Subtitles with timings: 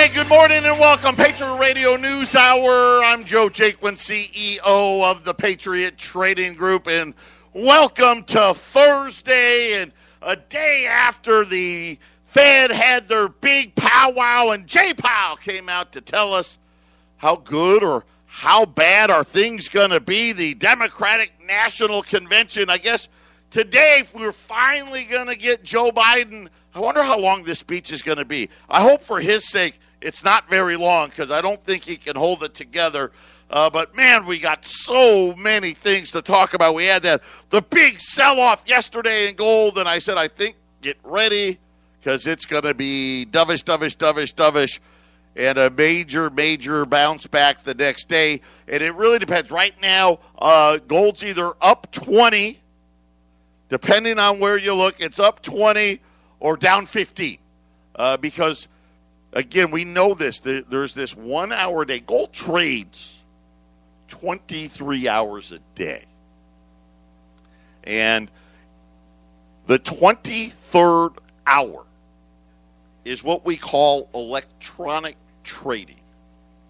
[0.00, 1.14] Hey, good morning and welcome.
[1.14, 3.04] Patriot Radio News Hour.
[3.04, 7.12] I'm Joe Jaquin, CEO of the Patriot Trading Group, and
[7.52, 9.92] welcome to Thursday and
[10.22, 16.00] a day after the Fed had their big powwow and Jay Powell came out to
[16.00, 16.56] tell us
[17.18, 20.32] how good or how bad are things going to be.
[20.32, 23.10] The Democratic National Convention, I guess
[23.50, 27.90] today, if we're finally going to get Joe Biden I wonder how long this speech
[27.92, 28.48] is going to be.
[28.68, 32.16] I hope for his sake it's not very long because I don't think he can
[32.16, 33.12] hold it together.
[33.50, 36.74] Uh, but man, we got so many things to talk about.
[36.74, 40.56] We had that the big sell off yesterday in gold, and I said, I think
[40.82, 41.58] get ready
[41.98, 44.78] because it's going to be dovish, dovish, dovish, dovish,
[45.36, 48.40] and a major, major bounce back the next day.
[48.66, 49.50] And it really depends.
[49.50, 52.58] Right now, uh, gold's either up 20,
[53.68, 56.00] depending on where you look, it's up 20
[56.40, 57.38] or down 15
[57.96, 58.66] uh, because
[59.32, 60.40] again we know this.
[60.40, 62.00] There's this one hour a day.
[62.00, 63.20] Gold trades
[64.08, 66.04] 23 hours a day.
[67.84, 68.30] And
[69.66, 71.84] the 23rd hour
[73.04, 76.00] is what we call electronic trading.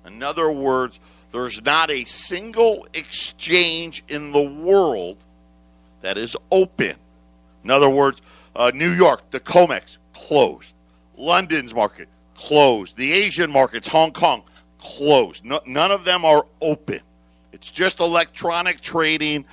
[0.06, 1.00] In other words
[1.32, 5.16] there's not a single exchange in the world
[6.00, 6.96] that is open.
[7.64, 8.20] In other words
[8.54, 10.74] uh, New York, the COMEX closed.
[11.16, 12.08] London's market
[12.40, 12.96] closed.
[12.96, 14.42] The Asian markets, Hong Kong,
[14.78, 15.44] closed.
[15.44, 17.00] No, none of them are open.
[17.52, 19.44] It's just electronic trading.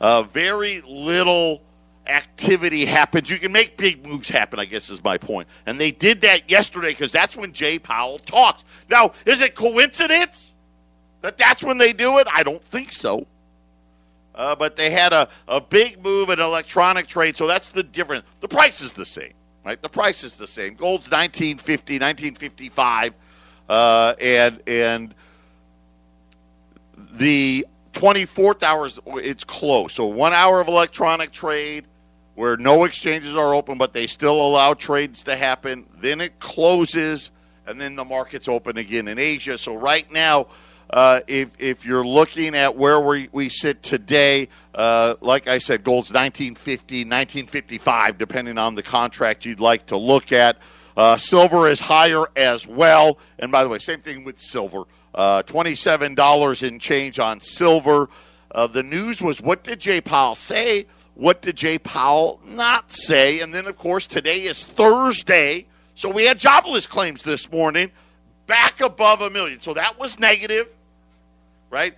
[0.00, 1.62] Uh, very little
[2.06, 3.30] activity happens.
[3.30, 5.48] You can make big moves happen, I guess is my point.
[5.64, 8.64] And they did that yesterday because that's when Jay Powell talks.
[8.90, 10.52] Now, is it coincidence
[11.22, 12.26] that that's when they do it?
[12.30, 13.26] I don't think so.
[14.34, 18.26] Uh, but they had a, a big move in electronic trade, so that's the difference.
[18.40, 19.32] The price is the same,
[19.64, 19.80] right?
[19.80, 20.74] The price is the same.
[20.74, 23.14] Gold's 1950, 1955,
[23.68, 25.14] uh, and and
[26.96, 28.88] the 24th hour
[29.20, 29.94] it's close.
[29.94, 31.84] So one hour of electronic trade
[32.34, 35.86] where no exchanges are open, but they still allow trades to happen.
[36.00, 37.30] Then it closes,
[37.66, 39.56] and then the markets open again in Asia.
[39.56, 40.48] So right now
[40.90, 45.84] uh, if, if you're looking at where we, we sit today, uh, like I said,
[45.84, 50.58] gold's 1950, 1955, depending on the contract you'd like to look at.
[50.96, 53.18] Uh, silver is higher as well.
[53.38, 54.84] And by the way, same thing with silver.
[55.14, 58.08] Uh, $27 in change on silver.
[58.50, 60.86] Uh, the news was what did Jay Powell say?
[61.14, 63.40] What did Jay Powell not say?
[63.40, 65.66] And then, of course, today is Thursday.
[65.94, 67.92] So we had jobless claims this morning
[68.46, 69.60] back above a million.
[69.60, 70.68] So that was negative
[71.74, 71.94] right?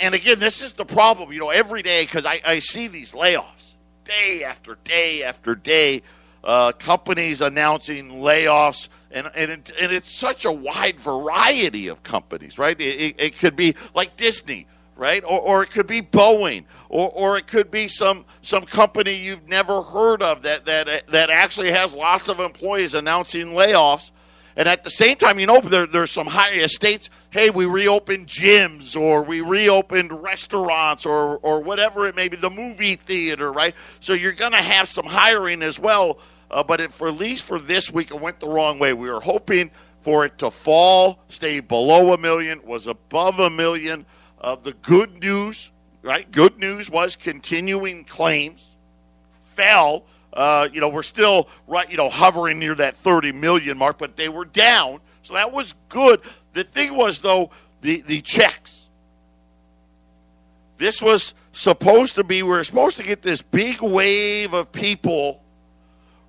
[0.00, 3.12] And again, this is the problem, you know, every day because I, I see these
[3.12, 6.02] layoffs day after day after day.
[6.44, 12.58] Uh, companies announcing layoffs, and and, it, and it's such a wide variety of companies,
[12.58, 12.80] right?
[12.80, 15.22] It, it, it could be like Disney, right?
[15.24, 19.48] Or, or it could be Boeing, or, or it could be some some company you've
[19.48, 24.12] never heard of that that that actually has lots of employees announcing layoffs.
[24.58, 27.08] And at the same time, you know, there, there's some higher states.
[27.30, 32.50] Hey, we reopened gyms or we reopened restaurants or, or whatever it may be, the
[32.50, 33.76] movie theater, right?
[34.00, 36.18] So you're going to have some hiring as well.
[36.50, 38.92] Uh, but it, for at least for this week, it went the wrong way.
[38.92, 39.70] We were hoping
[40.02, 44.06] for it to fall, stay below a million, was above a million.
[44.40, 45.70] Uh, the good news,
[46.02, 46.28] right?
[46.32, 48.66] Good news was continuing claims
[49.58, 53.98] fell uh, you know, we're still right, you know, hovering near that 30 million mark,
[53.98, 55.00] but they were down.
[55.22, 56.20] So that was good.
[56.52, 57.50] The thing was, though,
[57.80, 58.88] the, the checks.
[60.76, 65.42] This was supposed to be, we are supposed to get this big wave of people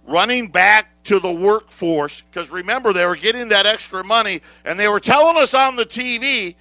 [0.08, 2.22] running back to the workforce.
[2.22, 5.86] Because remember, they were getting that extra money, and they were telling us on the
[5.86, 6.56] TV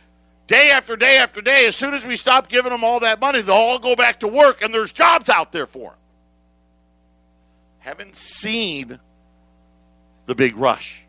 [0.47, 3.41] day after day after day, as soon as we stop giving them all that money,
[3.43, 5.98] they'll all go back to work, and there's jobs out there for them
[7.89, 9.01] haven't seen
[10.27, 11.01] the big rush.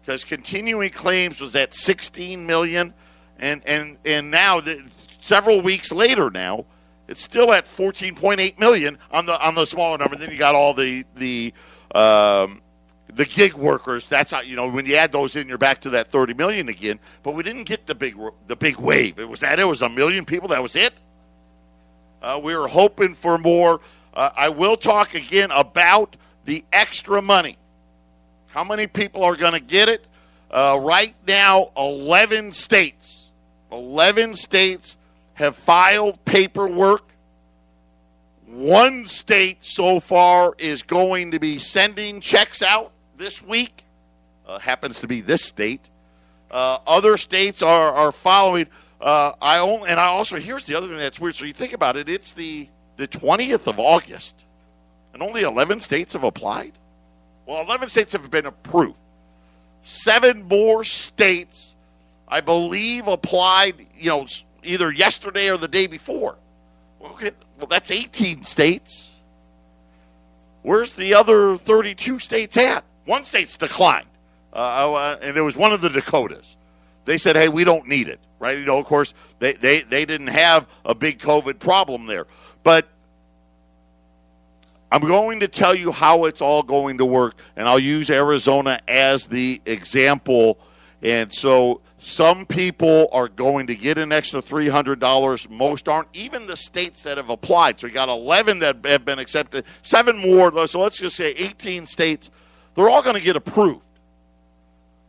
[0.00, 2.94] Because continuing claims was at 16 million
[3.36, 4.84] and and and now the,
[5.20, 6.66] several weeks later now
[7.08, 10.16] it's still at 14.8 million on the on the smaller number.
[10.16, 11.52] Then you got all the the
[11.94, 12.62] um,
[13.12, 14.06] the gig workers.
[14.06, 16.68] That's how you know when you add those in you're back to that 30 million
[16.68, 17.00] again.
[17.24, 18.16] But we didn't get the big
[18.46, 19.18] the big wave.
[19.18, 20.94] It was that it was a million people that was it.
[22.22, 23.80] Uh, we were hoping for more
[24.14, 27.58] uh, I will talk again about the extra money.
[28.46, 30.06] How many people are going to get it?
[30.50, 33.30] Uh, right now, 11 states.
[33.72, 34.96] 11 states
[35.34, 37.02] have filed paperwork.
[38.46, 43.82] One state so far is going to be sending checks out this week.
[44.46, 45.80] Uh, happens to be this state.
[46.50, 48.66] Uh, other states are, are following.
[49.00, 51.34] Uh, I only, and I also here's the other thing that's weird.
[51.34, 52.08] So you think about it.
[52.08, 54.44] It's the the twentieth of August,
[55.12, 56.72] and only eleven states have applied.
[57.46, 58.98] Well, eleven states have been approved.
[59.82, 61.74] Seven more states,
[62.26, 63.86] I believe, applied.
[63.98, 64.26] You know,
[64.62, 66.36] either yesterday or the day before.
[67.02, 69.10] Okay, well, that's eighteen states.
[70.64, 72.84] Where's the other 32 states at?
[73.04, 74.06] One state's declined,
[74.54, 76.56] uh, uh, and it was one of the Dakotas.
[77.04, 78.56] They said, "Hey, we don't need it." Right?
[78.56, 82.26] You know, of course, they they they didn't have a big COVID problem there,
[82.64, 82.88] but
[84.90, 88.80] I'm going to tell you how it's all going to work, and I'll use Arizona
[88.88, 90.58] as the example.
[91.02, 95.50] And so some people are going to get an extra $300.
[95.50, 96.08] Most aren't.
[96.12, 97.80] Even the states that have applied.
[97.80, 100.66] So you got 11 that have been accepted, seven more.
[100.66, 102.30] So let's just say 18 states.
[102.74, 103.80] They're all going to get approved.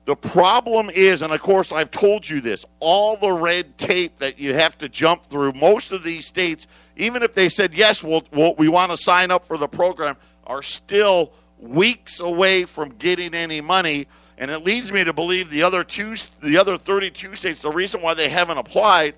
[0.06, 4.40] The problem is, and of course I've told you this, all the red tape that
[4.40, 8.24] you have to jump through, most of these states, even if they said, yes, we'll,
[8.32, 13.34] we'll, we want to sign up for the program, are still weeks away from getting
[13.34, 14.08] any money
[14.38, 18.02] and it leads me to believe the other two, the other 32 states, the reason
[18.02, 19.16] why they haven't applied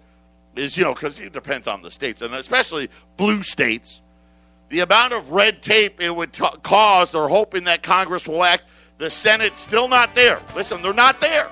[0.55, 4.01] is, you know, because it depends on the states, and especially blue states.
[4.69, 8.63] The amount of red tape it would t- cause, they're hoping that Congress will act.
[8.97, 10.41] The Senate's still not there.
[10.55, 11.49] Listen, they're not there.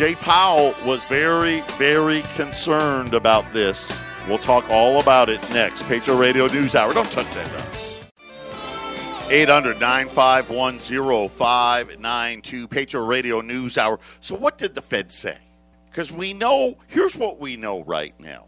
[0.00, 4.00] Jay Powell was very, very concerned about this.
[4.26, 5.82] We'll talk all about it next.
[5.82, 6.94] Patriot Radio News Hour.
[6.94, 7.46] Don't touch that
[8.16, 9.30] dial.
[9.30, 10.78] 800 951
[11.28, 14.00] 0592, Patriot Radio News Hour.
[14.22, 15.36] So, what did the Fed say?
[15.90, 18.46] Because we know, here's what we know right now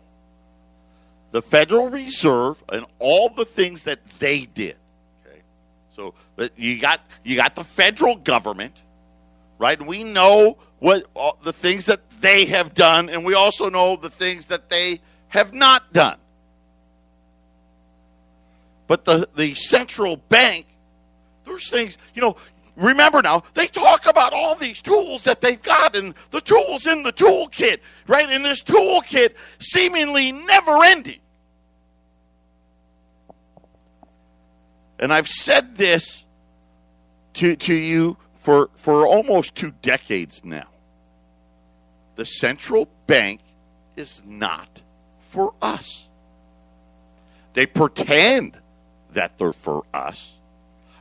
[1.32, 4.76] the Federal Reserve and all the things that they did.
[5.26, 5.42] Okay,
[5.94, 6.14] so
[6.56, 8.74] you got you got the federal government,
[9.58, 9.78] right?
[9.86, 11.06] We know what
[11.42, 15.54] the things that they have done, and we also know the things that they have
[15.54, 16.18] not done.
[18.86, 20.66] But the, the central bank
[21.44, 22.36] there's things, you know,
[22.76, 27.02] remember now, they talk about all these tools that they've got and the tools in
[27.02, 28.28] the toolkit, right?
[28.30, 31.20] In this toolkit, seemingly never ending.
[34.98, 36.24] And I've said this
[37.34, 40.71] to, to you for, for almost two decades now.
[42.16, 43.40] The central bank
[43.96, 44.82] is not
[45.30, 46.08] for us.
[47.54, 48.58] They pretend
[49.12, 50.32] that they're for us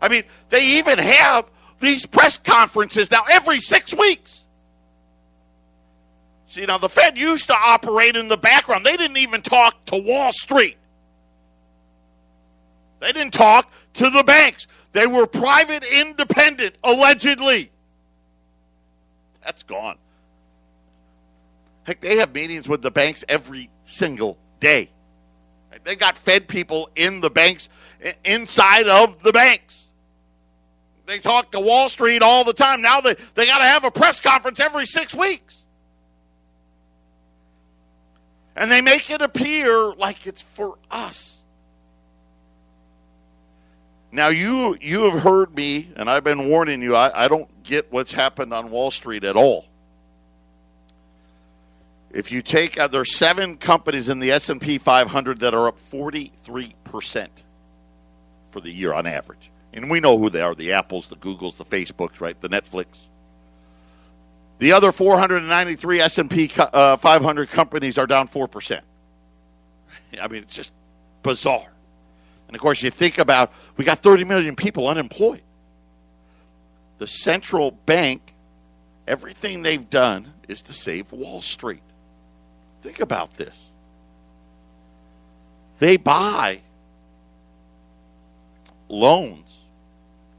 [0.01, 1.45] I mean, they even have
[1.79, 4.43] these press conferences now every six weeks.
[6.47, 8.85] See, now the Fed used to operate in the background.
[8.85, 10.77] They didn't even talk to Wall Street.
[12.99, 14.67] They didn't talk to the banks.
[14.91, 17.71] They were private, independent, allegedly.
[19.43, 19.97] That's gone.
[21.83, 24.91] Heck, they have meetings with the banks every single day.
[25.83, 27.69] They got Fed people in the banks,
[28.23, 29.85] inside of the banks.
[31.07, 32.81] They talk to Wall Street all the time.
[32.81, 35.57] Now they, they got to have a press conference every six weeks.
[38.55, 41.37] And they make it appear like it's for us.
[44.11, 46.95] Now you you have heard me, and I've been warning you.
[46.95, 49.70] I, I don't get what's happened on Wall Street at all.
[52.13, 55.67] If you take uh, there's seven companies in the S and P 500 that are
[55.67, 57.43] up 43 percent
[58.49, 61.57] for the year on average and we know who they are the Apples, the Googles,
[61.57, 62.39] the Facebooks, right?
[62.39, 63.07] The Netflix.
[64.59, 68.81] The other 493 S&P uh, 500 companies are down 4%.
[70.21, 70.71] I mean, it's just
[71.23, 71.71] bizarre.
[72.47, 75.41] And of course, you think about we got 30 million people unemployed.
[76.97, 78.33] The central bank,
[79.07, 81.81] everything they've done is to save Wall Street.
[82.81, 83.67] Think about this.
[85.79, 86.61] They buy
[88.89, 89.49] loans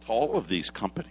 [0.05, 1.11] to all of these companies.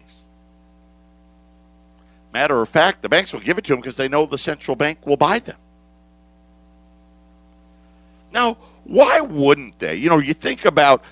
[2.34, 4.76] Matter of fact, the banks will give it to them because they know the central
[4.76, 5.58] bank will buy them.
[8.34, 9.96] Now, why wouldn't they?
[9.96, 11.04] You know, you think about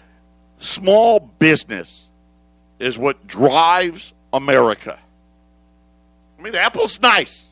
[0.59, 2.07] small business
[2.79, 4.97] is what drives America.
[6.37, 7.47] I mean, Apple's nice.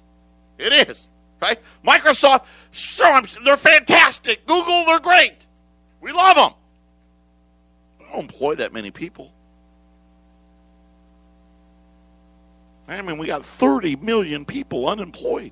[0.58, 1.08] It is,
[1.42, 1.60] right?
[1.86, 4.46] Microsoft, sure, they're fantastic.
[4.46, 5.36] Google, they're great.
[6.02, 6.54] We love them.
[8.02, 9.32] I don't employ that many people.
[12.88, 15.52] I mean, we got 30 million people unemployed.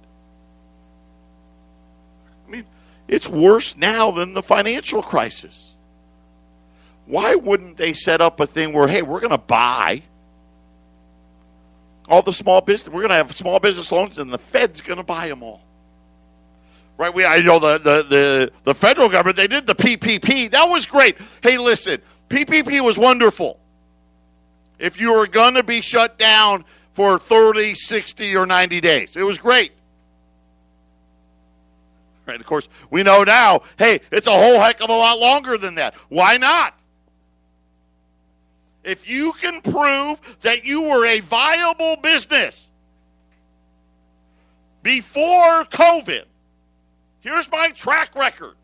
[2.48, 2.66] I mean,
[3.08, 5.74] it's worse now than the financial crisis.
[7.06, 10.04] Why wouldn't they set up a thing where, hey, we're going to buy
[12.08, 12.94] all the small business.
[12.94, 15.65] We're going to have small business loans, and the Fed's going to buy them all.
[16.98, 17.14] Right?
[17.14, 20.52] We I know the, the the the federal government they did the PPP.
[20.52, 21.18] That was great.
[21.42, 23.60] Hey, listen, PPP was wonderful.
[24.80, 29.24] If you were going to be shut down for 30, 60, or 90 days, it
[29.24, 29.72] was great.
[32.26, 32.40] Right?
[32.40, 35.76] Of course, we know now, hey, it's a whole heck of a lot longer than
[35.76, 35.96] that.
[36.10, 36.74] Why not?
[38.84, 42.70] If you can prove that you were a viable business
[44.84, 46.26] before COVID,
[47.26, 48.56] here's my track record.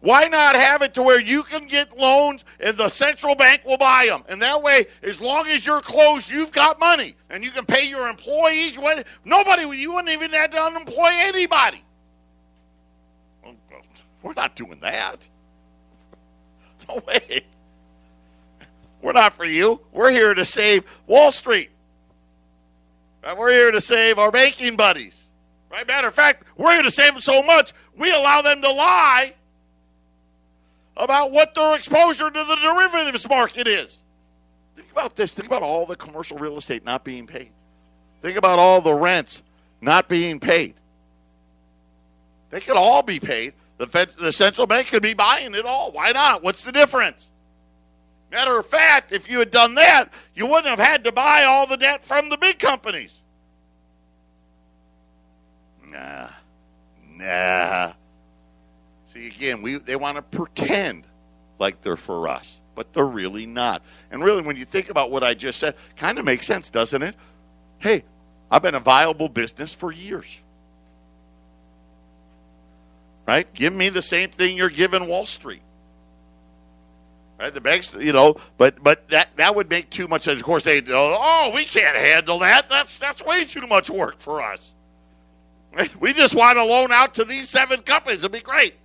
[0.00, 3.78] Why not have it to where you can get loans and the central bank will
[3.78, 4.22] buy them?
[4.28, 7.88] And that way, as long as you're closed, you've got money and you can pay
[7.88, 8.78] your employees.
[9.24, 11.82] Nobody, you wouldn't even have to unemploy anybody.
[14.22, 15.26] We're not doing that.
[16.88, 17.44] No way.
[19.02, 19.80] We're not for you.
[19.90, 21.70] We're here to save Wall Street.
[23.34, 25.24] We're here to save our banking buddies.
[25.70, 25.86] Right?
[25.86, 29.34] Matter of fact, we're here to save them so much, we allow them to lie
[30.96, 33.98] about what their exposure to the derivatives market is.
[34.76, 35.34] Think about this.
[35.34, 37.50] Think about all the commercial real estate not being paid.
[38.22, 39.42] Think about all the rents
[39.80, 40.74] not being paid.
[42.50, 43.54] They could all be paid.
[43.78, 45.92] The, Fed, the central bank could be buying it all.
[45.92, 46.42] Why not?
[46.42, 47.28] What's the difference?
[48.30, 51.66] Matter of fact, if you had done that, you wouldn't have had to buy all
[51.66, 53.20] the debt from the big companies.
[55.86, 56.28] Nah.
[57.14, 57.92] Nah.
[59.12, 61.04] See, again, we they want to pretend
[61.58, 63.82] like they're for us, but they're really not.
[64.10, 67.02] And really, when you think about what I just said, kind of makes sense, doesn't
[67.02, 67.14] it?
[67.78, 68.04] Hey,
[68.50, 70.26] I've been a viable business for years
[73.26, 73.52] right?
[73.54, 75.62] Give me the same thing you're giving Wall Street.
[77.38, 80.40] Right, the banks, you know, but but that that would make too much sense.
[80.40, 82.70] Of course, they oh, we can't handle that.
[82.70, 84.72] That's that's way too much work for us.
[86.00, 88.20] We just want to loan out to these seven companies.
[88.20, 88.76] It'd be great.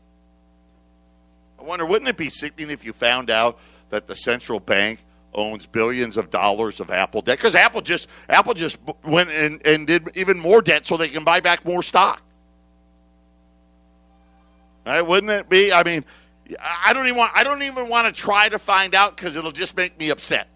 [1.57, 3.59] I wonder, wouldn't it be sickening if you found out
[3.91, 4.99] that the central bank
[5.33, 7.37] owns billions of dollars of Apple debt?
[7.37, 11.23] Because Apple just Apple just went and, and did even more debt so they can
[11.23, 12.21] buy back more stock.
[14.85, 15.01] Right?
[15.01, 15.71] Wouldn't it be?
[15.71, 16.03] I mean,
[16.59, 17.31] I don't even want.
[17.35, 20.47] I don't even want to try to find out because it'll just make me upset.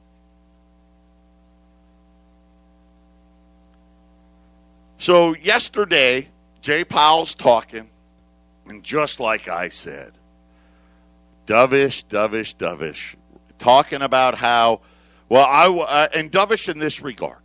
[4.97, 6.29] So yesterday,
[6.61, 7.89] Jay Powell's talking,
[8.67, 10.13] and just like I said,
[11.45, 13.15] dovish, dovish, dovish,
[13.59, 14.81] talking about how,
[15.29, 17.39] well, I uh, and dovish in this regard.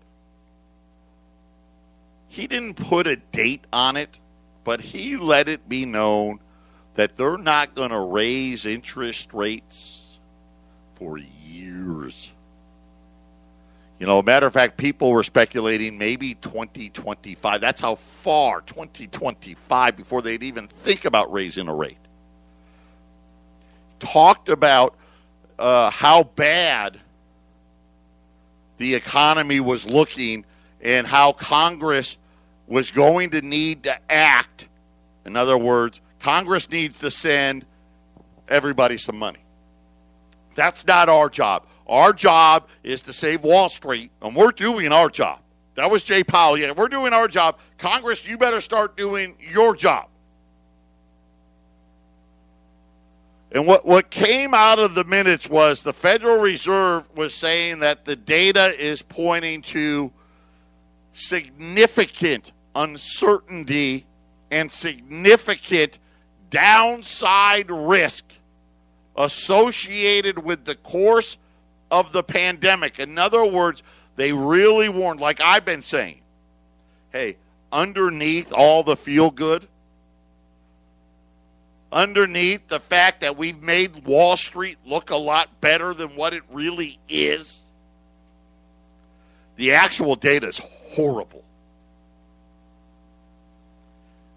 [2.28, 4.18] He didn't put a date on it,
[4.62, 6.38] but he let it be known
[6.94, 10.18] that they're not going to raise interest rates
[10.94, 12.32] for years.
[13.98, 17.60] You know, matter of fact, people were speculating maybe 2025.
[17.60, 21.98] That's how far 2025 before they'd even think about raising a rate.
[23.98, 24.94] Talked about
[25.58, 26.98] uh, how bad
[28.78, 30.46] the economy was looking
[30.80, 32.16] and how Congress
[32.66, 34.66] was going to need to act.
[35.26, 37.64] In other words, Congress needs to send
[38.48, 39.44] everybody some money.
[40.54, 41.66] That's not our job.
[41.86, 45.40] Our job is to save Wall Street, and we're doing our job.
[45.74, 46.58] That was Jay Powell.
[46.58, 47.58] Yeah, we're doing our job.
[47.78, 50.08] Congress, you better start doing your job.
[53.52, 58.04] And what, what came out of the minutes was the Federal Reserve was saying that
[58.04, 60.12] the data is pointing to
[61.12, 64.06] significant uncertainty
[64.50, 65.98] and significant
[66.50, 68.24] downside risk
[69.16, 71.36] associated with the course
[71.90, 72.98] of the pandemic.
[72.98, 73.82] In other words,
[74.16, 76.20] they really warned, like I've been saying,
[77.12, 77.36] hey,
[77.72, 79.66] underneath all the feel good,
[81.92, 86.42] underneath the fact that we've made Wall Street look a lot better than what it
[86.50, 87.58] really is,
[89.56, 90.60] the actual data is
[90.94, 91.44] horrible.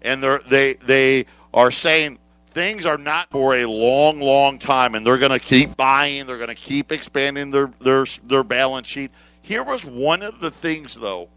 [0.02, 2.18] And they they they are saying
[2.50, 6.26] things are not for a long, long time, and they're going to keep buying.
[6.26, 9.12] They're going to keep expanding their their their balance sheet.
[9.40, 11.28] Here was one of the things, though.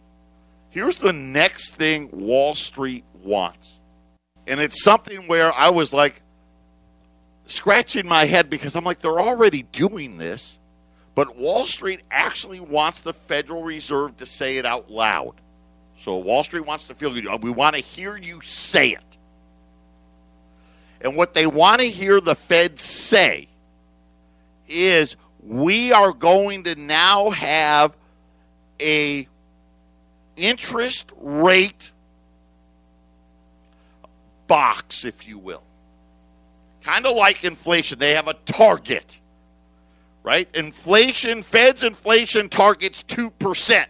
[0.71, 3.79] Here's the next thing Wall Street wants,
[4.47, 6.21] and it's something where I was like
[7.45, 10.57] scratching my head because I'm like, they're already doing this,
[11.15, 15.35] but Wall Street actually wants the Federal Reserve to say it out loud.
[16.01, 17.43] So Wall Street wants to feel good.
[17.43, 19.16] We want to hear you say it.
[21.01, 23.47] And what they want to hear the Fed say
[24.67, 27.93] is we are going to now have
[28.79, 29.27] a
[30.35, 31.91] interest rate
[34.47, 35.63] box, if you will.
[36.83, 39.19] Kind of like inflation, they have a target,
[40.23, 40.47] right?
[40.53, 43.85] Inflation, Fed's inflation targets 2%.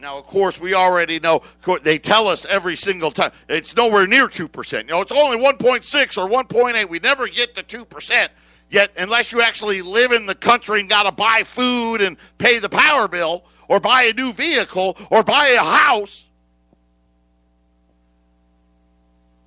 [0.00, 1.42] Now, of course, we already know,
[1.82, 4.72] they tell us every single time, it's nowhere near 2%.
[4.82, 6.88] You know, it's only 1.6 or 1.8.
[6.88, 8.28] We never get to 2%.
[8.70, 12.58] Yet, unless you actually live in the country and got to buy food and pay
[12.58, 16.24] the power bill, or buy a new vehicle, or buy a house,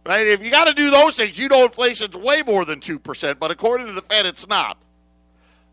[0.06, 0.28] right?
[0.28, 3.52] If you got to do those things, you know inflation's way more than 2%, but
[3.52, 4.78] according to the Fed, it's not.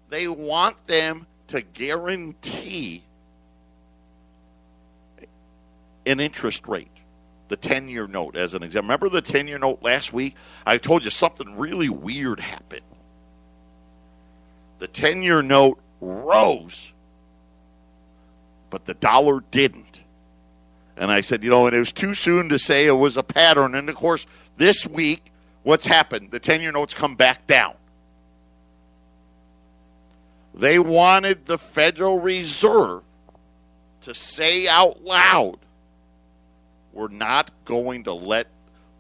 [0.08, 3.04] They want them to guarantee
[6.08, 6.90] an interest rate.
[7.48, 8.88] The 10 year note, as an example.
[8.88, 10.34] Remember the 10 year note last week?
[10.66, 12.82] I told you something really weird happened.
[14.78, 16.92] The 10 year note rose,
[18.70, 20.02] but the dollar didn't.
[20.96, 23.22] And I said, you know, and it was too soon to say it was a
[23.22, 23.74] pattern.
[23.74, 26.32] And of course, this week, what's happened?
[26.32, 27.74] The 10 year notes come back down.
[30.52, 33.02] They wanted the Federal Reserve
[34.02, 35.58] to say out loud,
[36.98, 38.48] we're not going to let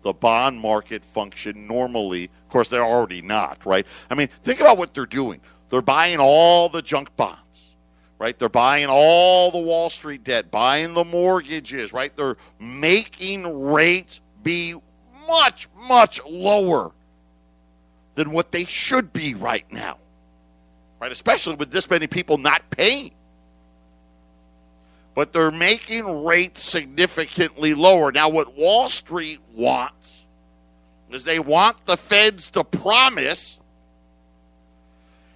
[0.02, 2.24] the bond market function normally.
[2.24, 3.84] Of course, they're already not, right?
[4.08, 5.40] I mean, think about what they're doing.
[5.68, 7.38] They're buying all the junk bonds
[8.18, 8.36] right?
[8.36, 12.14] They're buying all the Wall Street debt, buying the mortgages, right?
[12.16, 14.74] They're making rates be
[15.28, 16.90] much, much lower
[18.16, 19.98] than what they should be right now,
[21.00, 21.12] right?
[21.12, 23.12] Especially with this many people not paying.
[25.18, 28.12] But they're making rates significantly lower.
[28.12, 30.22] Now, what Wall Street wants
[31.10, 33.58] is they want the feds to promise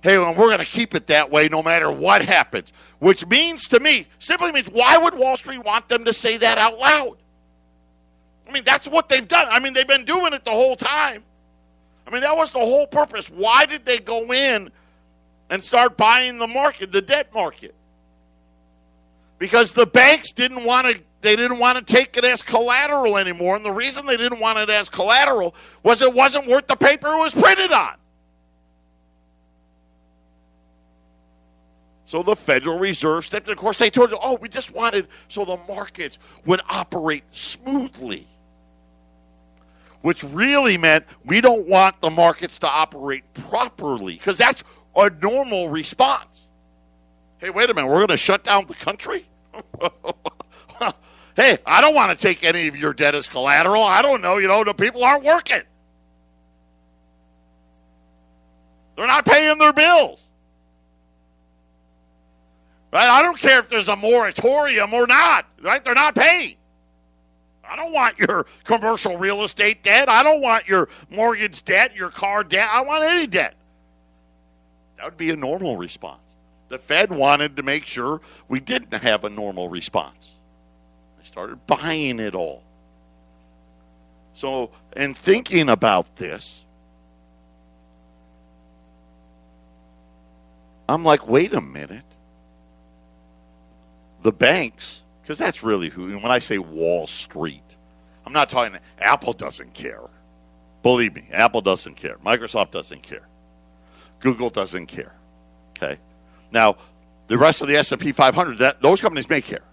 [0.02, 2.72] hey, well, we're going to keep it that way no matter what happens.
[3.00, 6.58] Which means to me, simply means, why would Wall Street want them to say that
[6.58, 7.16] out loud?
[8.48, 9.48] I mean, that's what they've done.
[9.50, 11.24] I mean, they've been doing it the whole time.
[12.06, 13.28] I mean, that was the whole purpose.
[13.28, 14.70] Why did they go in
[15.50, 17.74] and start buying the market, the debt market?
[19.42, 23.56] Because the banks didn't want to they didn't want to take it as collateral anymore.
[23.56, 27.08] And the reason they didn't want it as collateral was it wasn't worth the paper
[27.08, 27.96] it was printed on.
[32.04, 33.52] So the Federal Reserve stepped in.
[33.52, 38.28] Of course, they told you, oh, we just wanted so the markets would operate smoothly.
[40.02, 44.62] Which really meant we don't want the markets to operate properly because that's
[44.94, 46.46] a normal response.
[47.38, 49.26] Hey, wait a minute, we're going to shut down the country?
[51.36, 53.82] hey, I don't want to take any of your debt as collateral.
[53.82, 55.62] I don't know, you know, the people aren't working.
[58.96, 60.28] They're not paying their bills.
[62.92, 63.08] Right?
[63.08, 65.46] I don't care if there's a moratorium or not.
[65.62, 65.82] Right?
[65.82, 66.56] They're not paying.
[67.64, 70.08] I don't want your commercial real estate debt.
[70.08, 72.68] I don't want your mortgage debt, your car debt.
[72.70, 73.54] I want any debt.
[74.98, 76.21] That would be a normal response.
[76.72, 80.30] The Fed wanted to make sure we didn't have a normal response.
[81.18, 82.62] They started buying it all.
[84.34, 86.62] So, in thinking about this,
[90.88, 92.06] I'm like, wait a minute
[94.22, 97.60] the banks, because that's really who, and when I say Wall Street,
[98.24, 100.08] I'm not talking, Apple doesn't care.
[100.82, 102.16] Believe me, Apple doesn't care.
[102.24, 103.28] Microsoft doesn't care.
[104.20, 105.12] Google doesn't care.
[105.76, 105.98] Okay?
[106.52, 106.76] Now,
[107.28, 109.64] the rest of the S&P 500, that, those companies may care.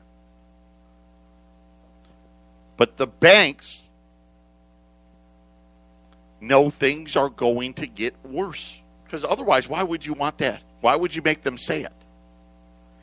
[2.78, 3.82] But the banks
[6.39, 8.80] know things are going to get worse.
[9.04, 10.63] Because otherwise, why would you want that?
[10.82, 11.92] Why would you make them say it?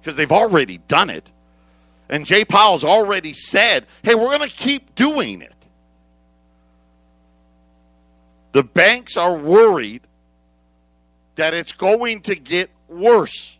[0.00, 1.30] Because they've already done it.
[2.08, 5.52] And Jay Powell's already said, hey, we're going to keep doing it.
[8.52, 10.02] The banks are worried
[11.34, 13.55] that it's going to get worse.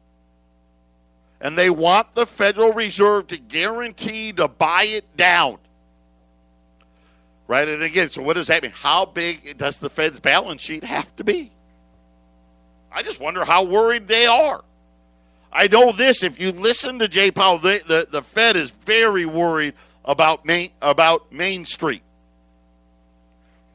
[1.47, 5.59] And they want the Federal Reserve to guarantee to buy it down.
[7.47, 7.69] Right?
[7.69, 8.73] And again, so what does that mean?
[8.75, 11.53] How big does the Fed's balance sheet have to be?
[12.91, 14.65] I just wonder how worried they are.
[15.53, 16.25] I know this.
[16.25, 20.71] If you listen to Jay Powell, the, the, the Fed is very worried about Main,
[20.83, 22.03] about Main Street.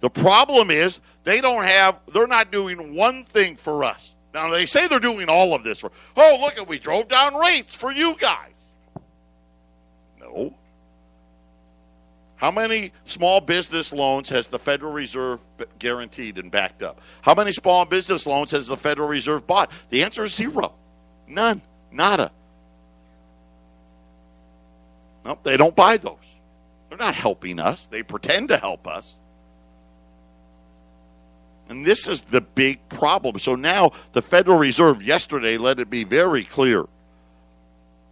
[0.02, 4.14] The problem is they don't have, they're not doing one thing for us.
[4.34, 5.80] Now, they say they're doing all of this.
[5.80, 8.54] For, oh, look, at we drove down rates for you guys.
[10.20, 10.56] No.
[12.38, 15.42] How many small business loans has the Federal Reserve
[15.78, 17.00] guaranteed and backed up?
[17.22, 19.70] How many small business loans has the Federal Reserve bought?
[19.90, 20.74] The answer is zero.
[21.28, 21.62] None.
[21.92, 22.32] Nada.
[25.24, 26.18] Nope, they don't buy those.
[26.90, 27.88] They're not helping us.
[27.88, 29.20] They pretend to help us.
[31.72, 33.40] And this is the big problem.
[33.40, 36.86] So now the Federal Reserve yesterday let it be very clear.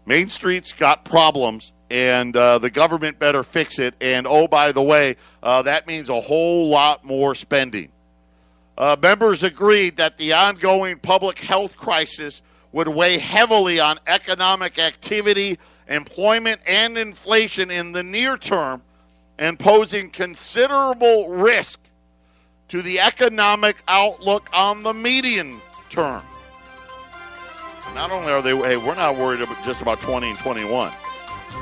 [0.06, 3.95] Main Street's got problems, and uh, the government better fix it.
[4.00, 7.89] And oh, by the way, uh, that means a whole lot more spending.
[8.78, 12.41] Uh, members agreed that the ongoing public health crisis
[12.72, 18.82] would weigh heavily on economic activity, employment, and inflation in the near term,
[19.38, 21.78] and posing considerable risk
[22.69, 26.23] to the economic outlook on the median term.
[27.95, 30.91] Not only are they, hey, we're not worried about just about 20 and 21.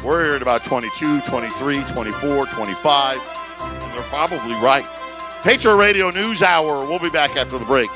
[0.04, 3.22] We're worried about 22, 23, 24, 25.
[3.60, 4.86] And they're probably right.
[5.44, 6.86] Patriot Radio News Hour.
[6.86, 7.90] We'll be back after the break.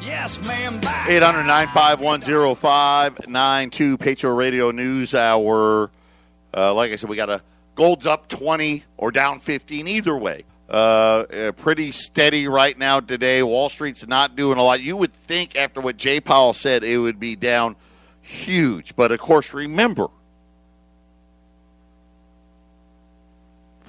[0.00, 0.80] Yes, ma'am.
[1.08, 5.90] 800 951 Patriot Radio News Hour.
[6.56, 7.42] Uh, like I said, we got a
[7.74, 10.44] gold's up 20 or down 15 either way.
[10.68, 13.42] Uh, uh, pretty steady right now today.
[13.42, 14.82] Wall Street's not doing a lot.
[14.82, 17.74] You would think after what Jay Powell said, it would be down
[18.20, 18.94] huge.
[18.94, 20.08] But of course, remember,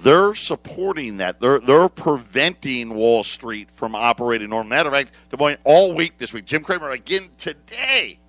[0.04, 1.42] they're supporting that.
[1.42, 4.70] They're they're preventing Wall Street from operating normal.
[4.70, 8.20] Matter of fact, the point all week this week, Jim Cramer again today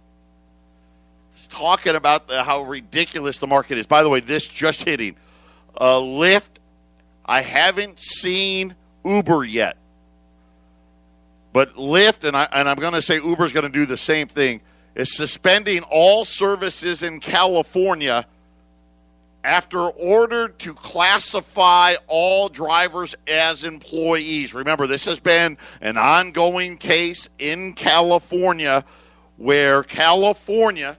[1.37, 3.87] is talking about the, how ridiculous the market is.
[3.87, 5.15] By the way, this just hitting.
[5.81, 6.59] Uh, Lyft
[7.31, 9.77] I haven't seen Uber yet.
[11.53, 14.27] But Lyft, and, I, and I'm going to say Uber's going to do the same
[14.27, 14.63] thing,
[14.97, 18.27] is suspending all services in California
[19.45, 24.53] after ordered to classify all drivers as employees.
[24.53, 28.85] Remember, this has been an ongoing case in California
[29.37, 30.99] where California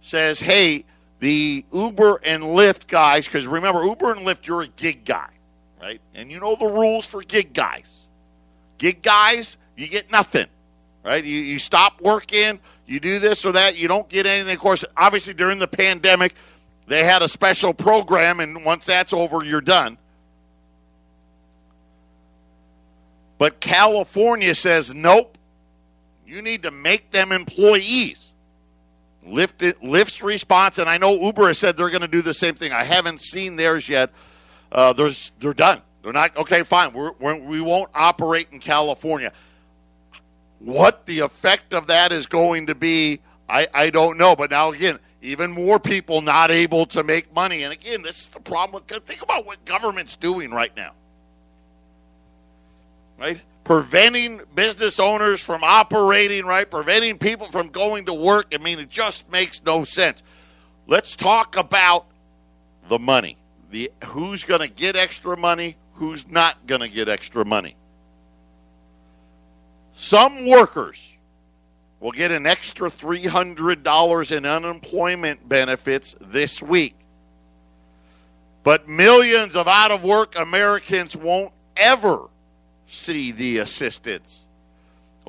[0.00, 0.86] says, hey,
[1.22, 5.28] the Uber and Lyft guys, because remember, Uber and Lyft, you're a gig guy,
[5.80, 6.00] right?
[6.16, 7.88] And you know the rules for gig guys.
[8.76, 10.46] Gig guys, you get nothing,
[11.04, 11.24] right?
[11.24, 12.58] You, you stop working,
[12.88, 14.52] you do this or that, you don't get anything.
[14.52, 16.34] Of course, obviously, during the pandemic,
[16.88, 19.98] they had a special program, and once that's over, you're done.
[23.38, 25.38] But California says, nope,
[26.26, 28.31] you need to make them employees.
[29.26, 32.54] Lyft, Lyft's response, and I know Uber has said they're going to do the same
[32.54, 32.72] thing.
[32.72, 34.10] I haven't seen theirs yet.
[34.70, 35.82] Uh, they're done.
[36.02, 36.64] They're not okay.
[36.64, 39.32] Fine, we're, we're, we not operate in California.
[40.58, 44.34] What the effect of that is going to be, I, I don't know.
[44.34, 47.62] But now again, even more people not able to make money.
[47.62, 48.82] And again, this is the problem.
[48.88, 50.92] With, think about what government's doing right now.
[53.18, 53.40] Right?
[53.64, 58.52] Preventing business owners from operating right, preventing people from going to work.
[58.54, 60.22] I mean, it just makes no sense.
[60.86, 62.06] Let's talk about
[62.88, 63.36] the money.
[63.70, 67.76] The who's going to get extra money, who's not going to get extra money.
[69.94, 70.98] Some workers
[72.00, 76.96] will get an extra $300 in unemployment benefits this week.
[78.64, 82.28] But millions of out of work Americans won't ever
[82.92, 84.46] see the assistance.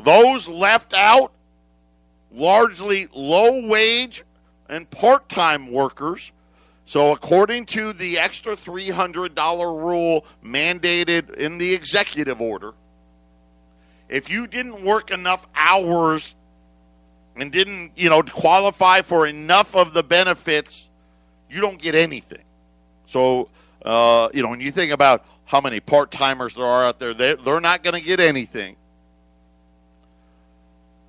[0.04, 1.32] Those left out,
[2.32, 4.24] largely low wage
[4.68, 6.32] and part time workers.
[6.86, 9.36] So, according to the extra $300
[9.82, 12.74] rule mandated in the executive order,
[14.10, 16.36] if you didn't work enough hours
[17.38, 20.90] and didn't, you know, qualify for enough of the benefits,
[21.50, 22.44] you don't get anything.
[23.08, 23.48] So,
[23.86, 27.14] uh, you know, when you think about how many part timers there are out there.
[27.14, 28.76] They're, they're not going to get anything.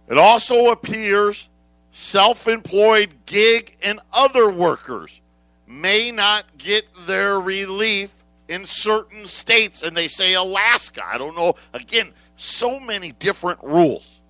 [0.08, 1.48] It also appears
[1.92, 5.20] self employed gig and other workers
[5.66, 8.12] may not get their relief
[8.48, 9.82] in certain states.
[9.82, 11.02] And they say Alaska.
[11.06, 11.54] I don't know.
[11.72, 14.20] Again, so many different rules.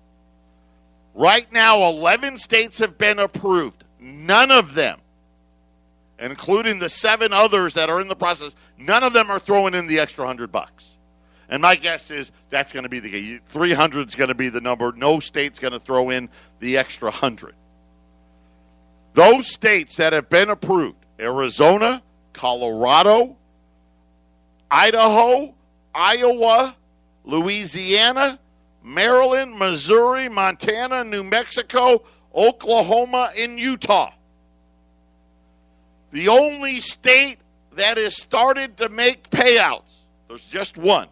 [1.13, 3.83] Right now, 11 states have been approved.
[3.99, 4.99] None of them
[6.19, 9.87] including the seven others that are in the process, none of them are throwing in
[9.87, 10.85] the extra hundred bucks.
[11.47, 13.39] And my guess is that's going to be the case.
[13.49, 14.91] 300 is going to be the number.
[14.91, 17.53] No state's going to throw in the extra 100.
[19.13, 22.01] Those states that have been approved Arizona,
[22.33, 23.37] Colorado,
[24.69, 25.53] Idaho,
[25.93, 26.75] Iowa,
[27.23, 28.39] Louisiana,
[28.83, 34.11] Maryland, Missouri, Montana, New Mexico, Oklahoma, and Utah.
[36.11, 37.39] The only state
[37.75, 39.91] that has started to make payouts.
[40.27, 41.07] There's just one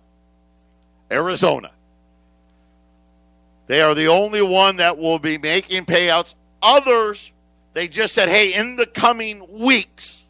[1.11, 1.71] Arizona.
[3.67, 6.35] They are the only one that will be making payouts.
[6.61, 7.31] Others,
[7.73, 10.23] they just said, hey, in the coming weeks,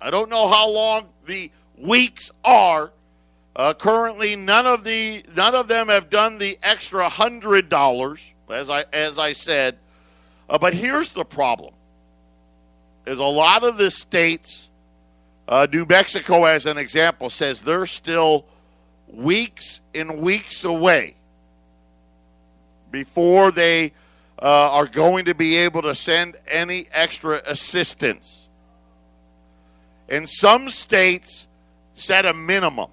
[0.00, 2.92] I don't know how long the weeks are.
[3.56, 8.70] Uh, currently, none of the none of them have done the extra hundred dollars, as
[8.70, 9.78] I as I said.
[10.48, 11.74] Uh, but here's the problem:
[13.04, 14.70] is a lot of the states,
[15.48, 18.44] uh, New Mexico, as an example, says they're still
[19.08, 21.16] weeks and weeks away
[22.90, 23.92] before they
[24.40, 28.48] uh, are going to be able to send any extra assistance.
[30.08, 31.46] And some states
[31.94, 32.90] set a minimum.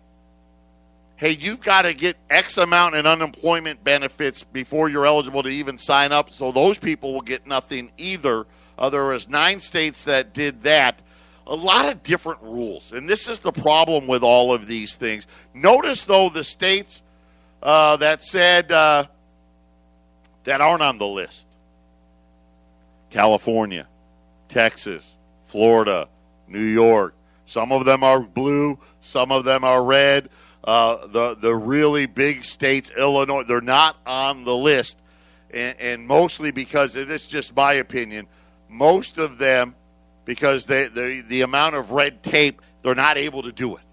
[1.17, 5.77] Hey, you've got to get X amount in unemployment benefits before you're eligible to even
[5.77, 8.45] sign up, so those people will get nothing either.
[8.77, 11.01] Uh, there was nine states that did that.
[11.47, 15.27] A lot of different rules, and this is the problem with all of these things.
[15.53, 17.03] Notice, though, the states
[17.62, 19.05] uh, that said uh,
[20.45, 21.45] that aren't on the list:
[23.12, 23.88] California,
[24.49, 25.15] Texas,
[25.47, 26.08] Florida,
[26.47, 27.13] New York.
[27.45, 30.29] Some of them are blue, some of them are red.
[30.63, 34.97] Uh, the the really big states, Illinois, they're not on the list,
[35.51, 38.25] and, and mostly because this is just my opinion.
[38.67, 39.75] Most of them,
[40.25, 43.83] because they, the the amount of red tape, they're not able to do it.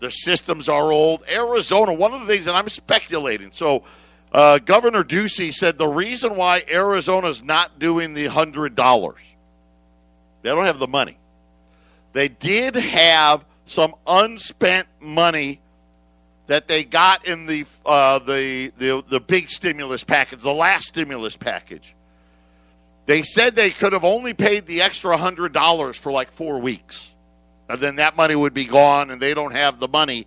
[0.00, 1.24] The systems are old.
[1.30, 3.50] Arizona, one of the things, and I'm speculating.
[3.52, 3.84] So,
[4.32, 9.20] uh, Governor Ducey said the reason why Arizona's not doing the hundred dollars,
[10.42, 11.16] they don't have the money.
[12.12, 15.60] They did have some unspent money
[16.46, 21.36] that they got in the uh, the, the the big stimulus package, the last stimulus
[21.36, 21.93] package.
[23.06, 27.10] They said they could have only paid the extra hundred dollars for like four weeks,
[27.68, 30.26] and then that money would be gone, and they don't have the money.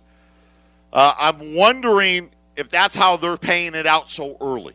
[0.92, 4.74] Uh, I'm wondering if that's how they're paying it out so early.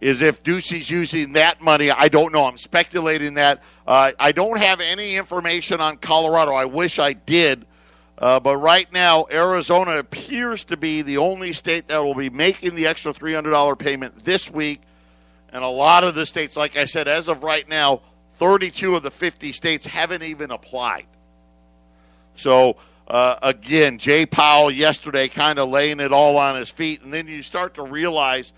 [0.00, 1.90] Is if Ducey's using that money?
[1.90, 2.46] I don't know.
[2.46, 3.62] I'm speculating that.
[3.86, 6.54] Uh, I don't have any information on Colorado.
[6.54, 7.66] I wish I did.
[8.18, 12.74] Uh, but right now, Arizona appears to be the only state that will be making
[12.74, 14.80] the extra $300 payment this week.
[15.52, 18.00] And a lot of the states, like I said, as of right now,
[18.38, 21.06] 32 of the 50 states haven't even applied.
[22.34, 27.02] So, uh, again, Jay Powell yesterday kind of laying it all on his feet.
[27.02, 28.52] And then you start to realize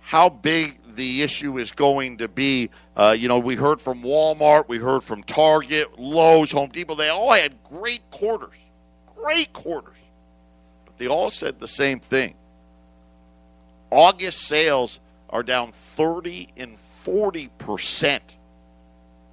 [0.00, 2.70] how big the issue is going to be.
[2.94, 6.94] Uh, you know, we heard from Walmart, we heard from Target, Lowe's, Home Depot.
[6.94, 8.56] They all had great quarters,
[9.14, 9.94] great quarters.
[10.84, 12.34] But they all said the same thing.
[13.90, 18.36] August sales are down 30 and 40 percent.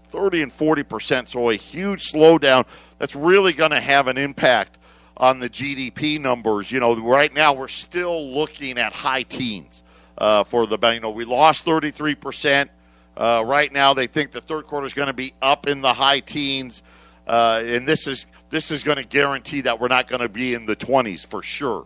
[0.10, 1.30] 30 and 40 percent.
[1.30, 2.66] So a huge slowdown
[3.00, 4.78] that's really going to have an impact
[5.18, 6.72] on the GDP numbers.
[6.72, 9.84] You know, right now we're still looking at high teens
[10.18, 12.72] uh, for the You know, we lost 33 percent.
[13.16, 15.94] Uh, right now, they think the third quarter is going to be up in the
[15.94, 16.82] high teens,
[17.28, 20.54] uh, and this is this is going to guarantee that we're not going to be
[20.54, 21.86] in the 20s for sure.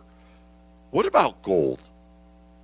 [0.90, 1.80] What about gold?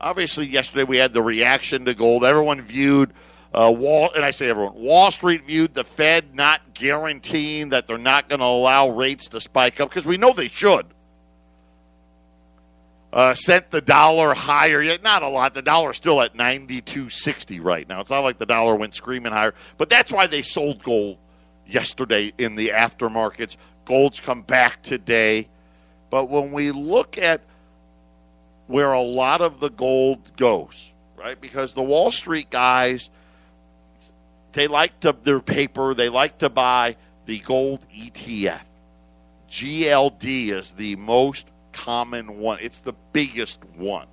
[0.04, 2.24] Obviously, yesterday we had the reaction to gold.
[2.24, 3.14] Everyone viewed
[3.54, 7.96] uh, Wall, and I say everyone, Wall Street viewed the Fed not guaranteeing that they're
[7.96, 10.84] not going to allow rates to spike up because we know they should
[13.14, 14.82] uh, sent the dollar higher.
[14.82, 15.54] Yet not a lot.
[15.54, 18.02] The dollar's still at ninety two sixty right now.
[18.02, 21.16] It's not like the dollar went screaming higher, but that's why they sold gold
[21.66, 23.56] yesterday in the aftermarkets.
[23.86, 25.48] Gold's come back today,
[26.10, 27.40] but when we look at
[28.66, 31.40] where a lot of the gold goes, right?
[31.40, 33.10] Because the Wall Street guys,
[34.52, 35.94] they like to their paper.
[35.94, 36.96] They like to buy
[37.26, 38.62] the gold ETF.
[39.50, 42.58] GLD is the most common one.
[42.60, 44.06] It's the biggest one.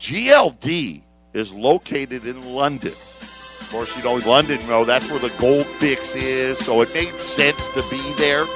[0.00, 2.92] GLD is located in London.
[2.92, 6.94] Of course, you know, London, you know, that's where the gold fix is, so it
[6.94, 8.46] made sense to be there.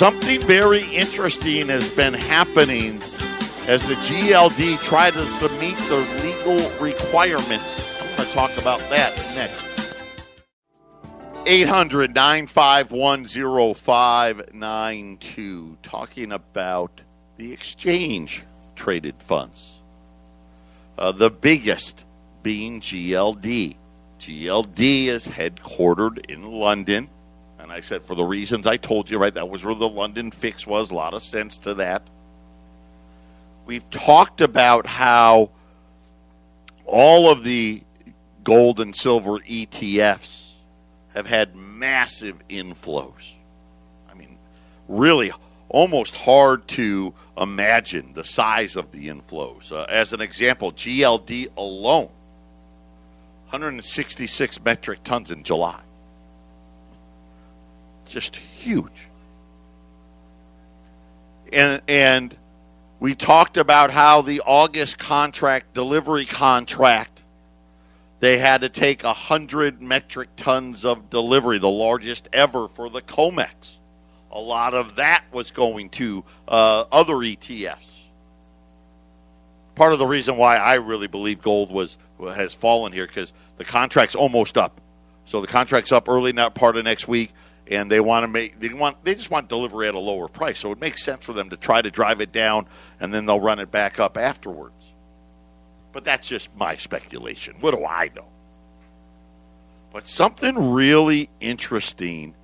[0.00, 3.02] Something very interesting has been happening
[3.66, 8.00] as the GLD try to meet their legal requirements.
[8.00, 9.66] I'm going to talk about that next.
[11.44, 13.26] 800 951
[13.74, 17.02] 0592, talking about
[17.36, 18.44] the exchange
[18.76, 19.82] traded funds.
[20.96, 22.06] Uh, the biggest
[22.42, 23.76] being GLD.
[24.18, 27.10] GLD is headquartered in London.
[27.70, 30.32] And I said, for the reasons I told you, right, that was where the London
[30.32, 30.90] fix was.
[30.90, 32.02] A lot of sense to that.
[33.64, 35.50] We've talked about how
[36.84, 37.84] all of the
[38.42, 40.48] gold and silver ETFs
[41.14, 43.34] have had massive inflows.
[44.10, 44.36] I mean,
[44.88, 45.30] really
[45.68, 49.70] almost hard to imagine the size of the inflows.
[49.70, 52.10] Uh, as an example, GLD alone,
[53.50, 55.82] 166 metric tons in July.
[58.10, 59.06] Just huge.
[61.52, 62.36] And, and
[62.98, 67.22] we talked about how the August contract, delivery contract,
[68.18, 73.76] they had to take 100 metric tons of delivery, the largest ever for the COMEX.
[74.32, 77.90] A lot of that was going to uh, other ETFs.
[79.76, 83.64] Part of the reason why I really believe gold was has fallen here because the
[83.64, 84.80] contract's almost up.
[85.26, 87.32] So the contract's up early, not part of next week
[87.70, 90.58] and they want to make they want they just want delivery at a lower price.
[90.58, 92.66] So it makes sense for them to try to drive it down,
[92.98, 94.74] and then they'll run it back up afterwards.
[95.92, 97.56] But that's just my speculation.
[97.60, 98.26] What do I know?
[99.92, 102.34] But something really interesting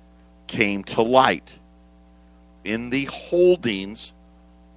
[0.47, 1.51] came to light
[2.63, 4.13] in the holdings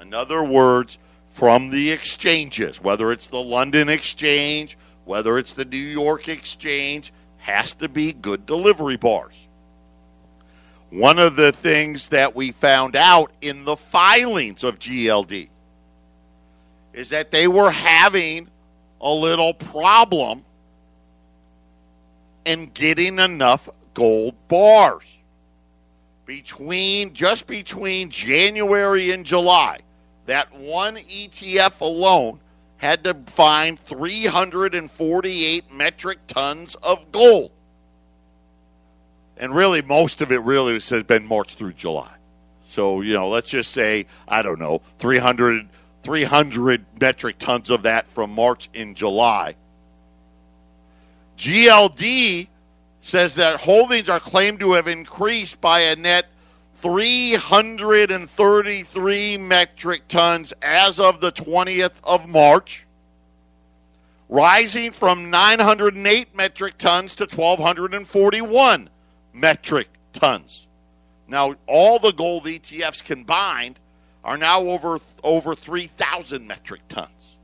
[0.00, 0.98] In other words,
[1.32, 7.74] from the exchanges, whether it's the London Exchange, whether it's the New York Exchange, has
[7.74, 9.34] to be good delivery bars.
[10.90, 15.48] One of the things that we found out in the filings of GLD
[16.92, 18.46] is that they were having
[19.00, 20.44] a little problem
[22.48, 25.04] and getting enough gold bars.
[26.24, 29.80] Between just between January and July,
[30.24, 32.40] that one ETF alone
[32.78, 37.50] had to find 348 metric tons of gold.
[39.36, 42.14] And really, most of it really has been March through July.
[42.70, 45.68] So, you know, let's just say, I don't know, 300,
[46.02, 49.54] 300 metric tons of that from March in July.
[51.38, 52.48] GLD
[53.00, 56.26] says that holdings are claimed to have increased by a net
[56.82, 62.84] 333 metric tons as of the 20th of March,
[64.28, 68.90] rising from 908 metric tons to 1,241
[69.32, 70.66] metric tons.
[71.28, 73.78] Now, all the gold ETFs combined
[74.24, 77.36] are now over over 3,000 metric tons.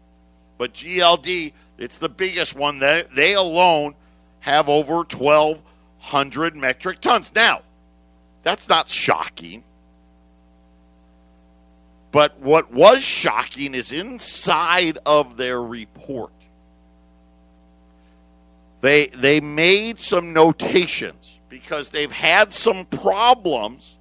[0.59, 2.79] But GLD it's the biggest one.
[2.79, 3.95] They, they alone
[4.41, 7.33] have over 1,200 metric tons.
[7.35, 7.63] Now,
[8.43, 9.65] that's not shocking.
[12.13, 16.31] But what was shocking is inside of their report.
[18.83, 23.97] They, they made some notations because they've had some problems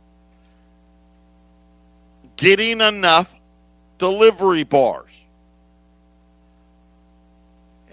[2.36, 3.34] getting enough
[3.98, 5.13] delivery bars.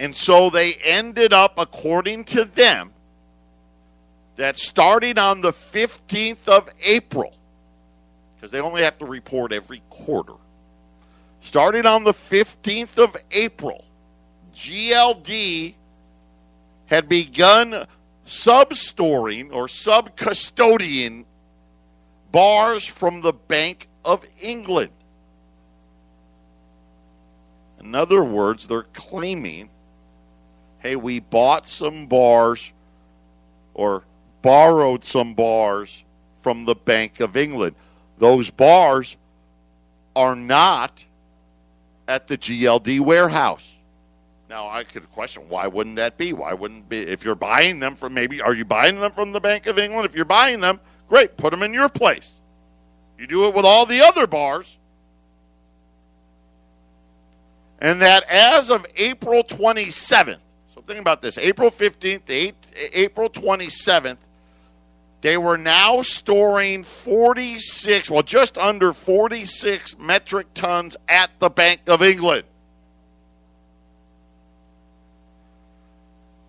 [0.01, 2.95] And so they ended up, according to them,
[4.37, 7.37] that starting on the 15th of April,
[8.35, 10.33] because they only have to report every quarter,
[11.43, 13.85] starting on the 15th of April,
[14.57, 15.75] GLD
[16.87, 17.87] had begun
[18.25, 21.27] sub-storing or sub-custodian
[22.33, 24.93] bars from the Bank of England.
[27.79, 29.69] In other words, they're claiming
[30.81, 32.73] hey, we bought some bars
[33.75, 34.05] or
[34.43, 36.05] borrowed some bars
[36.43, 37.77] from the Bank of England.
[38.19, 39.17] Those bars
[40.17, 41.05] are not
[42.09, 43.67] at the GLD warehouse.
[44.49, 46.33] Now I could question why wouldn't that be?
[46.33, 49.41] Why wouldn't be if you're buying them from maybe are you buying them from the
[49.41, 50.07] Bank of England?
[50.07, 52.33] If you're buying them, great, put them in your place.
[53.17, 54.77] You do it with all the other bars.
[57.79, 60.39] And that as of April 27th,
[60.87, 62.53] think about this, April 15th to
[62.99, 64.19] April 27th,
[65.21, 72.03] they were now storing 46, well, just under 46 metric tons at the Bank of
[72.03, 72.45] England.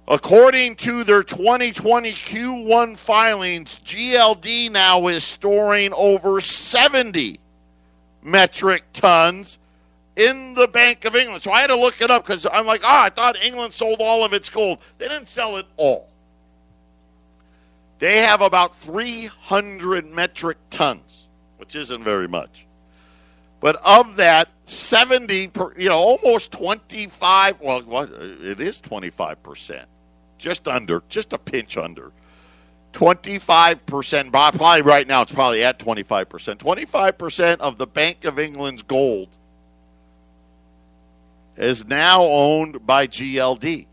[0.07, 7.39] According to their 2020 Q1 filings, GLD now is storing over 70
[8.21, 9.57] metric tons
[10.15, 11.43] in the Bank of England.
[11.43, 13.97] So I had to look it up because I'm like, oh, I thought England sold
[13.99, 14.79] all of its gold.
[14.97, 16.09] They didn't sell it all.
[17.99, 22.65] They have about 300 metric tons, which isn't very much.
[23.59, 28.09] But of that, 70, per, you know, almost 25, well,
[28.41, 29.85] it is 25%,
[30.39, 32.11] just under, just a pinch under.
[32.93, 36.25] 25%, probably right now it's probably at 25%.
[36.57, 39.29] 25% of the Bank of England's gold
[41.57, 43.87] is now owned by GLD.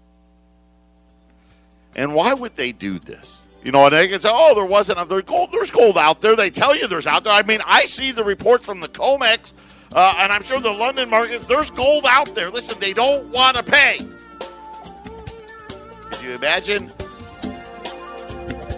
[1.97, 3.39] And why would they do this?
[3.65, 5.09] You know, and they can say, "Oh, there wasn't.
[5.09, 5.51] There's gold.
[5.53, 7.33] There's gold out there." They tell you there's out there.
[7.33, 9.53] I mean, I see the reports from the Comex,
[9.93, 11.47] uh, and I'm sure the London markets.
[11.47, 12.51] There's gold out there.
[12.51, 13.99] Listen, they don't want to pay.
[16.11, 16.87] Could you imagine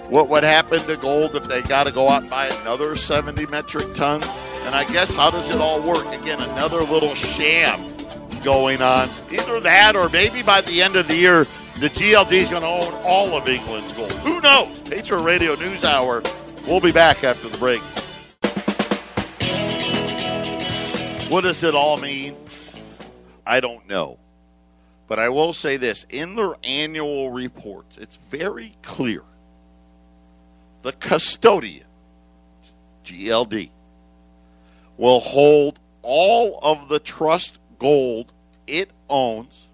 [0.08, 3.46] what would happen to gold if they got to go out and buy another 70
[3.46, 4.26] metric tons?
[4.64, 6.06] And I guess how does it all work?
[6.06, 7.80] Again, another little sham
[8.42, 9.08] going on.
[9.30, 11.46] Either that, or maybe by the end of the year
[11.80, 14.12] the GLD is going to own all of England's gold.
[14.12, 14.78] Who knows?
[14.80, 16.22] Patriot Radio News Hour.
[16.66, 17.80] We'll be back after the break.
[21.30, 22.36] What does it all mean?
[23.46, 24.18] I don't know.
[25.08, 29.22] But I will say this in their annual reports, it's very clear.
[30.82, 31.86] The custodian,
[33.04, 33.70] GLD,
[34.96, 38.32] will hold all of the trust gold
[38.68, 39.66] it owns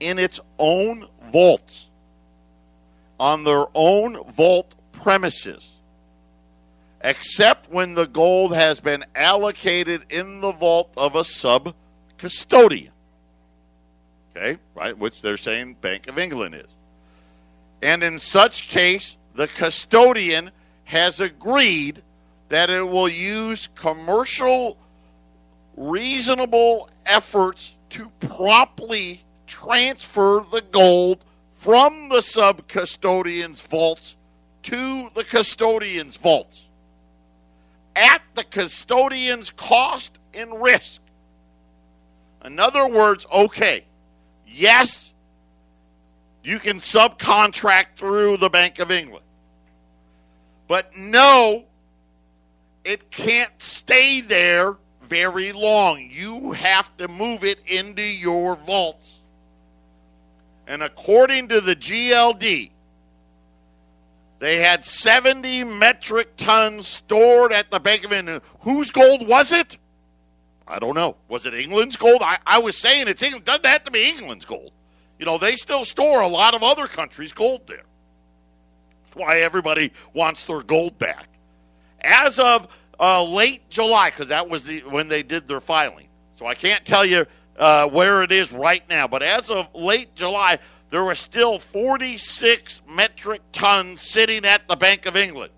[0.00, 1.88] in its own vaults
[3.20, 5.76] on their own vault premises,
[7.02, 11.74] except when the gold has been allocated in the vault of a sub
[12.18, 12.92] custodian.
[14.34, 16.66] Okay, right, which they're saying Bank of England is.
[17.82, 20.50] And in such case, the custodian
[20.84, 22.02] has agreed
[22.48, 24.76] that it will use commercial
[25.76, 34.16] reasonable efforts to promptly transfer the gold from the sub custodian's vaults
[34.62, 36.66] to the custodian's vaults
[37.94, 41.00] at the custodian's cost and risk.
[42.44, 43.84] In other words, okay,
[44.46, 45.12] yes,
[46.44, 49.24] you can subcontract through the Bank of England.
[50.68, 51.64] But no,
[52.84, 54.76] it can't stay there
[55.08, 56.08] very long.
[56.10, 59.20] You have to move it into your vaults.
[60.66, 62.70] And according to the GLD,
[64.38, 68.42] they had 70 metric tons stored at the Bank of England.
[68.60, 69.78] Whose gold was it?
[70.68, 71.16] I don't know.
[71.28, 72.20] Was it England's gold?
[72.22, 73.44] I, I was saying it's England.
[73.44, 74.72] Doesn't have to be England's gold.
[75.18, 77.84] You know, they still store a lot of other countries' gold there.
[79.04, 81.28] That's why everybody wants their gold back.
[82.00, 82.68] As of
[82.98, 86.08] uh, late July, because that was the when they did their filing.
[86.36, 87.26] So I can't tell you
[87.58, 89.06] uh, where it is right now.
[89.06, 90.58] But as of late July,
[90.90, 95.52] there were still 46 metric tons sitting at the Bank of England.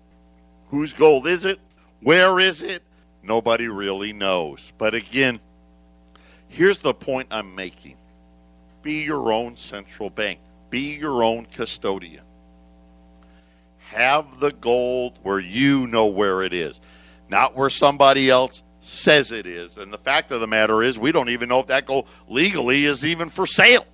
[0.69, 1.59] Whose gold is it?
[2.01, 2.83] Where is it?
[3.23, 4.71] Nobody really knows.
[4.77, 5.39] But again,
[6.47, 7.95] here's the point I'm making
[8.81, 12.23] be your own central bank, be your own custodian.
[13.89, 16.79] Have the gold where you know where it is,
[17.29, 19.77] not where somebody else says it is.
[19.77, 22.85] And the fact of the matter is, we don't even know if that gold legally
[22.85, 23.85] is even for sale.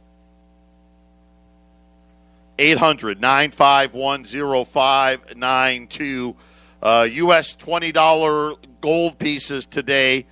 [2.57, 4.23] 800 951
[4.65, 6.35] 0592.
[6.81, 6.81] U.S.
[6.81, 7.07] uh,
[7.65, 10.25] $20 gold pieces today.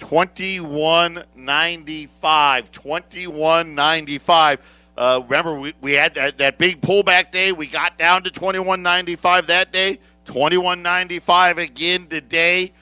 [0.00, 4.58] 2195 2195
[4.96, 9.48] uh, remember we, we had that, that big pullback day we got down to 2195
[9.48, 12.72] that day 2195 again today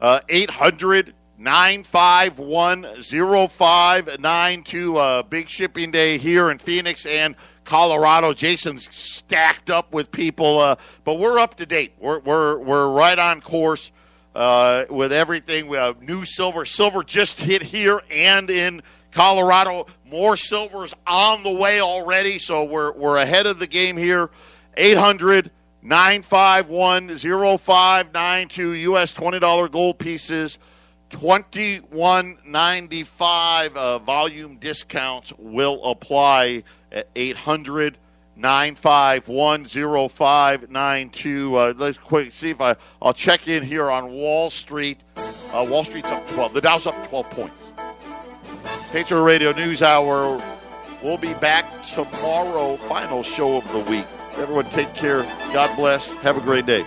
[0.00, 4.96] uh, 800 951 0592.
[4.96, 7.34] Uh, big shipping day here in Phoenix and
[7.64, 8.34] Colorado.
[8.34, 11.94] Jason's stacked up with people, uh, but we're up to date.
[11.98, 13.90] We're, we're, we're right on course
[14.34, 15.66] uh, with everything.
[15.66, 16.66] We have new silver.
[16.66, 18.82] Silver just hit here and in
[19.12, 24.30] Colorado, more silvers on the way already, so we're, we're ahead of the game here.
[24.76, 25.50] 800
[25.82, 29.14] 951 0592 U.S.
[29.14, 30.58] $20 gold pieces.
[31.10, 36.62] 2195 uh, volume discounts will apply
[36.92, 37.98] at 800
[38.36, 39.64] 951
[41.54, 45.00] Uh, let's quick see if I, I'll check in here on Wall Street.
[45.16, 46.54] Uh, Wall Street's up 12.
[46.54, 47.56] The Dow's up 12 points.
[48.92, 50.40] Patriot Radio News Hour.
[51.02, 54.06] We'll be back tomorrow, final show of the week.
[54.38, 55.22] Everyone take care.
[55.52, 56.08] God bless.
[56.18, 56.84] Have a great day.